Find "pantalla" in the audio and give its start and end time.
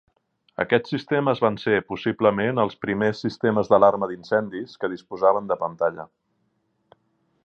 5.67-6.11